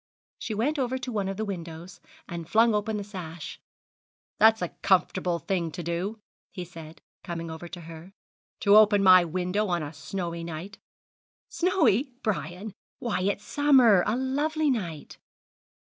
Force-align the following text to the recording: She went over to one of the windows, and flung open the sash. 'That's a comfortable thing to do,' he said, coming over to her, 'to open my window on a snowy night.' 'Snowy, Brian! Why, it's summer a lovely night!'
She 0.39 0.55
went 0.55 0.79
over 0.79 0.97
to 0.97 1.11
one 1.11 1.27
of 1.27 1.37
the 1.37 1.45
windows, 1.45 1.99
and 2.27 2.49
flung 2.49 2.73
open 2.73 2.97
the 2.97 3.03
sash. 3.03 3.61
'That's 4.39 4.63
a 4.63 4.69
comfortable 4.81 5.37
thing 5.37 5.69
to 5.73 5.83
do,' 5.83 6.17
he 6.49 6.65
said, 6.65 7.03
coming 7.23 7.51
over 7.51 7.67
to 7.67 7.81
her, 7.81 8.11
'to 8.61 8.77
open 8.77 9.03
my 9.03 9.23
window 9.23 9.67
on 9.67 9.83
a 9.83 9.93
snowy 9.93 10.43
night.' 10.43 10.79
'Snowy, 11.49 12.13
Brian! 12.23 12.73
Why, 12.97 13.21
it's 13.21 13.43
summer 13.43 14.03
a 14.07 14.15
lovely 14.15 14.71
night!' 14.71 15.19